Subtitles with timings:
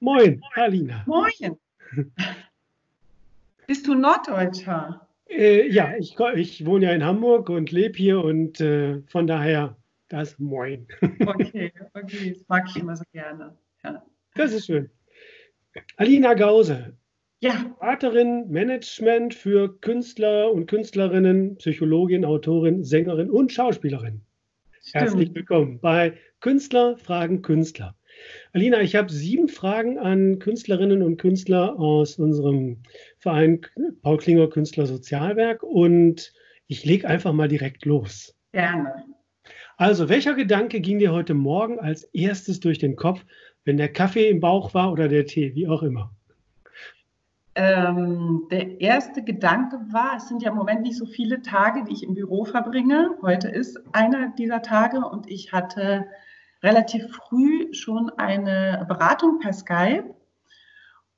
[0.00, 1.04] Moin, Alina.
[1.06, 1.56] Moin.
[3.66, 5.06] Bist du Norddeutscher?
[5.28, 9.76] Äh, ja, ich, ich, wohne ja in Hamburg und lebe hier und äh, von daher
[10.08, 10.88] das Moin.
[11.26, 13.56] okay, okay, das mag ich immer so gerne.
[13.84, 14.02] Ja.
[14.34, 14.90] Das ist schön.
[15.96, 16.96] Alina Gause.
[17.38, 17.72] Ja.
[17.78, 24.22] Beraterin, Management für Künstler und Künstlerinnen, Psychologin, Autorin, Sängerin und Schauspielerin.
[24.82, 24.94] Stimmt.
[24.94, 27.94] Herzlich willkommen bei Künstler fragen Künstler.
[28.52, 32.78] Alina, ich habe sieben Fragen an Künstlerinnen und Künstler aus unserem
[33.18, 33.60] Verein
[34.02, 36.32] Paul Klinger Künstler Sozialwerk und
[36.66, 38.36] ich lege einfach mal direkt los.
[38.52, 39.04] Gerne.
[39.76, 43.24] Also, welcher Gedanke ging dir heute Morgen als erstes durch den Kopf,
[43.64, 46.12] wenn der Kaffee im Bauch war oder der Tee, wie auch immer?
[47.54, 51.92] Ähm, der erste Gedanke war, es sind ja im Moment nicht so viele Tage, die
[51.92, 53.10] ich im Büro verbringe.
[53.22, 56.06] Heute ist einer dieser Tage und ich hatte
[56.62, 60.14] relativ früh schon eine Beratung per Skype.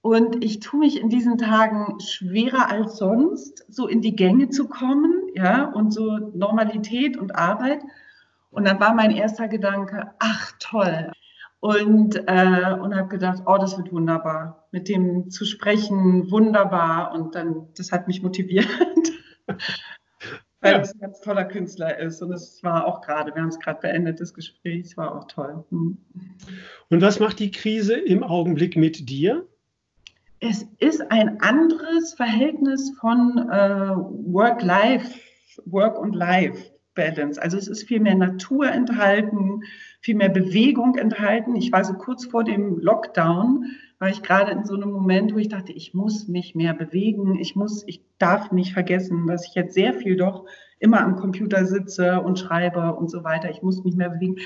[0.01, 4.69] Und ich tue mich in diesen Tagen schwerer als sonst, so in die Gänge zu
[4.69, 7.83] kommen, ja, und so Normalität und Arbeit.
[8.51, 11.13] Und dann war mein erster Gedanke, ach toll.
[11.61, 17.13] Und, äh, und habe gedacht, oh, das wird wunderbar, mit dem zu sprechen, wunderbar.
[17.13, 18.69] Und dann, das hat mich motiviert
[20.63, 20.79] weil ja.
[20.79, 22.23] ein ganz toller Künstler ist.
[22.23, 25.65] Und es war auch gerade, wir haben es gerade beendet, das Gespräch, war auch toll.
[25.71, 25.99] Hm.
[26.89, 29.47] Und was macht die Krise im Augenblick mit dir?
[30.41, 35.19] Es ist ein anderes Verhältnis von äh, Work-Life,
[35.67, 36.73] Work und Life.
[36.95, 37.41] Balance.
[37.41, 39.63] Also es ist viel mehr Natur enthalten,
[40.01, 41.57] viel mehr Bewegung enthalten.
[41.57, 43.65] Ich war so kurz vor dem Lockdown,
[44.03, 47.39] war ich gerade in so einem Moment, wo ich dachte, ich muss mich mehr bewegen.
[47.39, 50.45] Ich muss, ich darf nicht vergessen, dass ich jetzt sehr viel doch
[50.81, 53.49] immer am Computer sitze und schreibe und so weiter.
[53.49, 54.39] Ich muss mich mehr bewegen.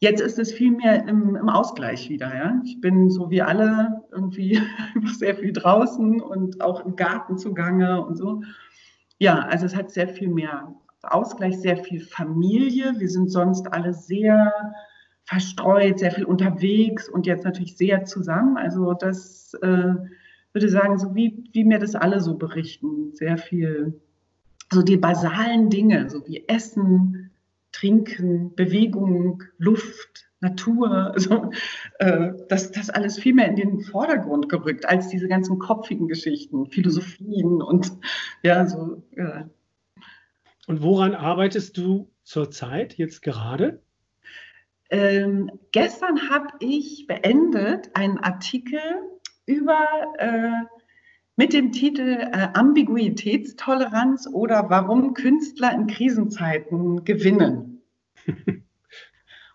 [0.00, 2.34] Jetzt ist es viel mehr im, im Ausgleich wieder.
[2.34, 2.60] Ja?
[2.64, 4.60] Ich bin so wie alle irgendwie
[5.16, 8.42] sehr viel draußen und auch im Garten zugange und so.
[9.20, 12.94] Ja, also es hat sehr viel mehr Ausgleich, sehr viel Familie.
[12.98, 14.52] Wir sind sonst alle sehr
[15.24, 18.56] verstreut, sehr viel unterwegs und jetzt natürlich sehr zusammen.
[18.56, 19.94] Also das äh,
[20.52, 24.00] würde sagen, so wie, wie mir das alle so berichten, sehr viel,
[24.72, 27.30] so die basalen Dinge, so wie Essen,
[27.72, 31.50] Trinken, Bewegung, Luft, Natur, also,
[31.98, 36.66] äh, das, das alles viel mehr in den Vordergrund gerückt als diese ganzen kopfigen Geschichten,
[36.66, 37.92] Philosophien und
[38.42, 39.02] ja, so.
[39.16, 39.48] Ja.
[40.66, 43.82] Und woran arbeitest du zurzeit jetzt gerade?
[44.92, 48.78] Ähm, gestern habe ich beendet einen Artikel
[49.46, 49.78] über
[50.18, 50.50] äh,
[51.36, 57.82] mit dem Titel äh, Ambiguitätstoleranz oder warum Künstler in Krisenzeiten gewinnen.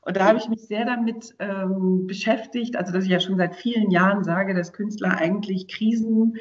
[0.02, 3.56] Und da habe ich mich sehr damit ähm, beschäftigt, also dass ich ja schon seit
[3.56, 6.38] vielen Jahren sage, dass Künstler eigentlich Krisen,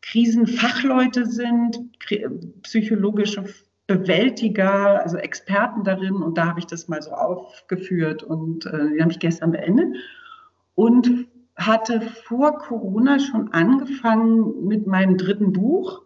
[0.00, 1.80] Krisenfachleute sind,
[2.62, 3.44] psychologische
[3.86, 6.16] Bewältiger, also Experten darin.
[6.16, 9.96] Und da habe ich das mal so aufgeführt und äh, die habe ich gestern beendet.
[10.74, 11.26] Und
[11.56, 16.02] hatte vor Corona schon angefangen mit meinem dritten Buch.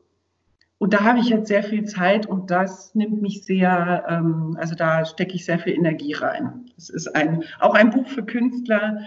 [0.79, 4.75] Und da habe ich jetzt sehr viel Zeit und das nimmt mich sehr, ähm, also
[4.75, 6.71] da stecke ich sehr viel Energie rein.
[6.77, 9.01] Es ist ein, auch ein Buch für Künstler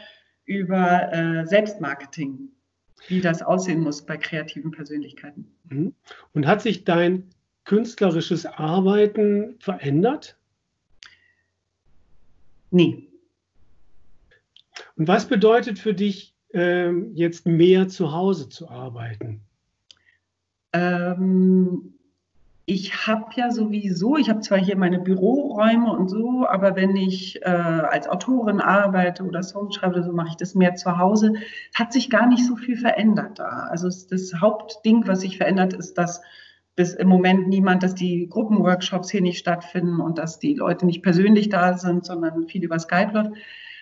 [0.46, 2.50] über äh, Selbstmarketing,
[3.08, 5.46] wie das aussehen muss bei kreativen Persönlichkeiten.
[5.70, 5.94] Mhm.
[6.34, 7.30] Und hat sich dein
[7.70, 10.36] künstlerisches Arbeiten verändert?
[12.72, 13.08] Nee.
[14.98, 19.42] Und was bedeutet für dich ähm, jetzt mehr zu Hause zu arbeiten?
[20.74, 21.94] Ähm,
[22.66, 27.40] ich habe ja sowieso, ich habe zwar hier meine Büroräume und so, aber wenn ich
[27.44, 31.34] äh, als Autorin arbeite oder Songs schreibe, so mache ich das mehr zu Hause.
[31.76, 33.68] Hat sich gar nicht so viel verändert da.
[33.70, 36.22] Also das Hauptding, was sich verändert, ist, dass
[36.80, 41.04] bis im Moment niemand, dass die Gruppenworkshops hier nicht stattfinden und dass die Leute nicht
[41.04, 43.32] persönlich da sind, sondern viel über Skype läuft.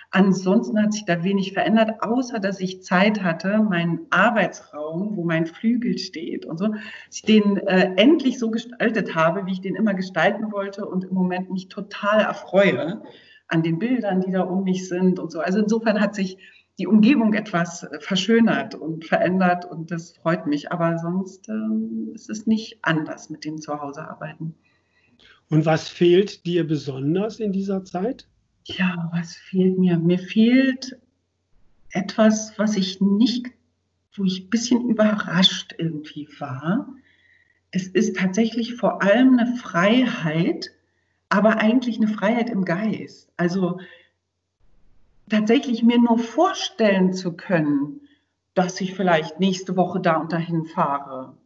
[0.10, 5.46] Ansonsten hat sich da wenig verändert, außer dass ich Zeit hatte, meinen Arbeitsraum, wo mein
[5.46, 9.76] Flügel steht und so, dass ich den äh, endlich so gestaltet habe, wie ich den
[9.76, 13.04] immer gestalten wollte und im Moment mich total erfreue
[13.48, 15.40] an den Bildern, die da um mich sind und so.
[15.40, 16.40] Also insofern hat sich
[16.78, 20.72] die Umgebung etwas äh, verschönert und verändert und das freut mich.
[20.72, 24.56] Aber sonst ähm, ist es nicht anders mit dem Zuhausearbeiten.
[25.50, 28.28] Und was fehlt dir besonders in dieser Zeit?
[28.66, 29.98] Ja, was fehlt mir?
[29.98, 31.00] Mir fehlt
[31.92, 33.48] etwas, was ich nicht,
[34.16, 36.94] wo ich ein bisschen überrascht irgendwie war.
[37.72, 40.72] Es ist tatsächlich vor allem eine Freiheit,
[41.30, 43.32] aber eigentlich eine Freiheit im Geist.
[43.38, 43.80] Also
[45.30, 48.02] tatsächlich mir nur vorstellen zu können,
[48.54, 51.38] dass ich vielleicht nächste Woche da und dahin fahre.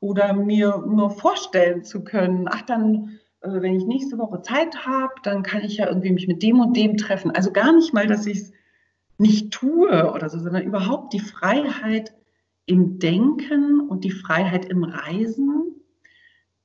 [0.00, 5.12] Oder mir nur vorstellen zu können, ach dann, äh, wenn ich nächste Woche Zeit habe,
[5.22, 7.30] dann kann ich ja irgendwie mich mit dem und dem treffen.
[7.30, 8.52] Also gar nicht mal, dass ich es
[9.18, 12.14] nicht tue oder so, sondern überhaupt die Freiheit
[12.66, 15.81] im Denken und die Freiheit im Reisen.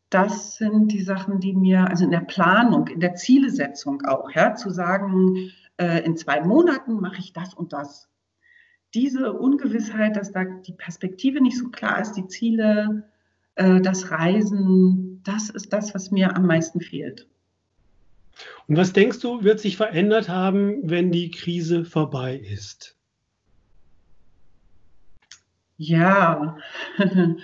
[0.09, 4.55] Das sind die Sachen, die mir, also in der Planung, in der Zielesetzung auch, ja,
[4.55, 8.07] zu sagen, äh, in zwei Monaten mache ich das und das.
[8.93, 13.03] Diese Ungewissheit, dass da die Perspektive nicht so klar ist, die Ziele,
[13.55, 17.27] äh, das Reisen, das ist das, was mir am meisten fehlt.
[18.67, 22.95] Und was denkst du, wird sich verändert haben, wenn die Krise vorbei ist?
[25.77, 26.57] Ja,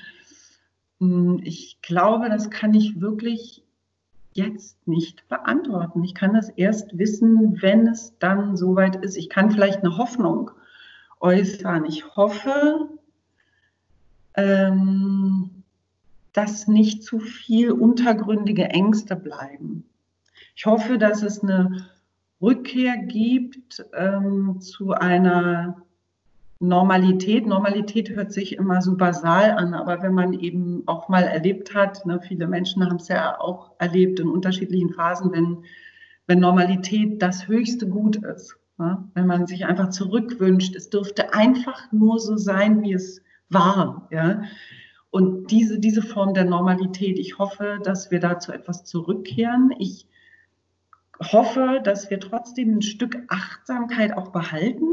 [1.44, 3.64] ich glaube, das kann ich wirklich
[4.34, 6.04] jetzt nicht beantworten.
[6.04, 9.16] Ich kann das erst wissen, wenn es dann soweit ist.
[9.16, 10.52] Ich kann vielleicht eine Hoffnung
[11.20, 11.86] äußern.
[11.86, 12.90] Ich hoffe,
[14.36, 15.64] ähm,
[16.34, 19.86] dass nicht zu viel untergründige Ängste bleiben.
[20.56, 21.88] Ich hoffe, dass es eine
[22.42, 25.83] Rückkehr gibt ähm, zu einer
[26.64, 27.46] Normalität.
[27.46, 32.06] Normalität hört sich immer so basal an, aber wenn man eben auch mal erlebt hat,
[32.06, 35.66] ne, viele Menschen haben es ja auch erlebt in unterschiedlichen Phasen, wenn,
[36.26, 38.56] wenn Normalität das höchste Gut ist.
[38.78, 44.08] Ne, wenn man sich einfach zurückwünscht, es dürfte einfach nur so sein, wie es war.
[44.10, 44.44] Ja?
[45.12, 49.74] Und diese, diese Form der Normalität, ich hoffe, dass wir dazu etwas zurückkehren.
[49.80, 50.08] Ich
[51.22, 54.93] hoffe, dass wir trotzdem ein Stück Achtsamkeit auch behalten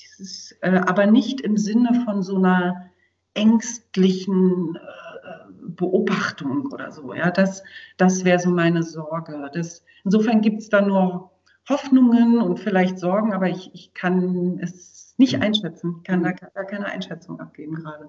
[0.00, 2.90] dieses, äh, aber nicht im Sinne von so einer
[3.34, 7.14] ängstlichen äh, Beobachtung oder so.
[7.14, 7.62] Ja, das,
[7.96, 9.50] das wäre so meine Sorge.
[9.52, 11.30] Das, insofern gibt es da nur
[11.68, 15.42] Hoffnungen und vielleicht Sorgen, aber ich, ich kann es nicht mhm.
[15.42, 18.08] einschätzen, ich kann da gar keine Einschätzung abgeben gerade.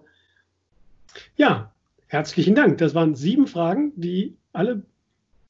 [1.35, 1.71] Ja,
[2.07, 2.77] herzlichen Dank.
[2.77, 4.83] Das waren sieben Fragen, die alle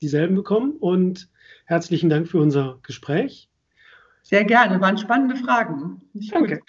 [0.02, 1.30] dieselben bekommen und
[1.66, 3.50] herzlichen Dank für unser Gespräch.
[4.30, 6.02] Sehr gerne, waren spannende Fragen.
[6.30, 6.62] Danke.